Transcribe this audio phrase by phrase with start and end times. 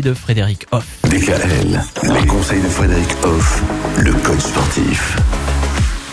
[0.00, 0.86] De Frédéric Hoff.
[1.04, 1.78] DKL,
[2.18, 3.62] les conseils de Frédéric Hoff,
[3.98, 5.18] le coach sportif.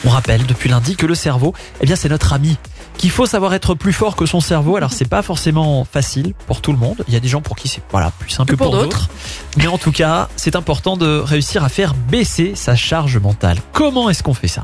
[0.06, 2.58] On rappelle depuis lundi que le cerveau, eh bien, c'est notre ami.
[2.98, 4.76] Qu'il faut savoir être plus fort que son cerveau.
[4.76, 7.06] Alors, c'est pas forcément facile pour tout le monde.
[7.08, 9.08] Il y a des gens pour qui c'est voilà plus simple que, pour pour d'autres.
[9.56, 13.60] Mais en tout cas, c'est important de réussir à faire baisser sa charge mentale.
[13.72, 14.62] Comment est-ce qu'on fait ça?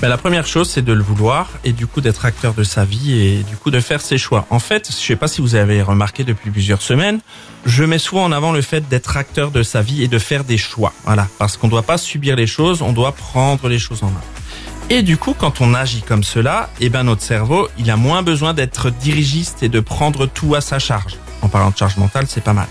[0.00, 2.84] Ben, la première chose, c'est de le vouloir et du coup d'être acteur de sa
[2.84, 4.46] vie et du coup de faire ses choix.
[4.50, 7.20] En fait, je sais pas si vous avez remarqué depuis plusieurs semaines,
[7.64, 10.44] je mets souvent en avant le fait d'être acteur de sa vie et de faire
[10.44, 10.92] des choix.
[11.04, 14.10] Voilà, parce qu'on ne doit pas subir les choses, on doit prendre les choses en
[14.10, 14.20] main.
[14.90, 18.22] Et du coup, quand on agit comme cela, eh ben notre cerveau, il a moins
[18.22, 21.16] besoin d'être dirigiste et de prendre tout à sa charge.
[21.40, 22.68] En parlant de charge mentale, c'est pas mal.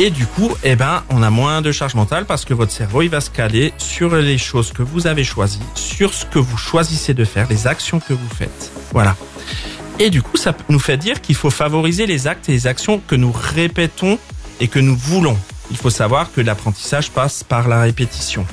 [0.00, 3.02] Et du coup, eh ben, on a moins de charge mentale parce que votre cerveau,
[3.02, 6.56] il va se caler sur les choses que vous avez choisies, sur ce que vous
[6.56, 8.70] choisissez de faire, les actions que vous faites.
[8.92, 9.16] Voilà.
[9.98, 13.02] Et du coup, ça nous fait dire qu'il faut favoriser les actes et les actions
[13.04, 14.20] que nous répétons
[14.60, 15.36] et que nous voulons.
[15.72, 18.46] Il faut savoir que l'apprentissage passe par la répétition.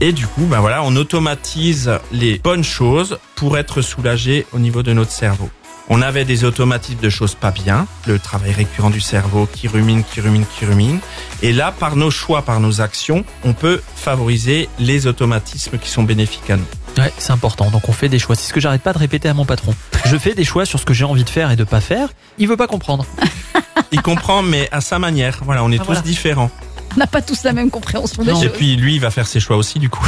[0.00, 4.82] Et du coup, ben voilà, on automatise les bonnes choses pour être soulagé au niveau
[4.82, 5.48] de notre cerveau.
[5.94, 10.02] On avait des automatismes de choses pas bien, le travail récurrent du cerveau qui rumine,
[10.04, 11.00] qui rumine, qui rumine.
[11.42, 16.02] Et là, par nos choix, par nos actions, on peut favoriser les automatismes qui sont
[16.02, 16.64] bénéfiques à nous.
[16.96, 17.70] Ouais, c'est important.
[17.70, 18.36] Donc on fait des choix.
[18.36, 19.74] C'est ce que j'arrête pas de répéter à mon patron.
[20.06, 22.08] Je fais des choix sur ce que j'ai envie de faire et de pas faire.
[22.38, 23.04] Il veut pas comprendre.
[23.92, 25.40] Il comprend, mais à sa manière.
[25.44, 26.00] Voilà, on est Ah, tous voilà.
[26.00, 26.50] différents.
[26.94, 28.46] On n'a pas tous la même compréhension des.
[28.46, 30.06] Et puis lui, il va faire ses choix aussi, du coup.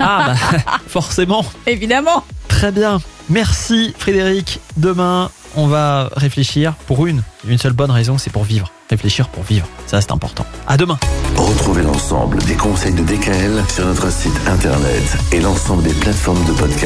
[0.00, 0.58] Ah bah
[0.88, 1.44] forcément.
[1.66, 2.24] Évidemment.
[2.50, 3.00] Très bien.
[3.30, 4.60] Merci Frédéric.
[4.76, 8.70] Demain, on va réfléchir pour une, une seule bonne raison, c'est pour vivre.
[8.90, 9.66] Réfléchir pour vivre.
[9.86, 10.44] Ça, c'est important.
[10.66, 10.98] À demain.
[11.36, 16.52] Retrouvez l'ensemble des conseils de DKL sur notre site internet et l'ensemble des plateformes de
[16.52, 16.78] podcast.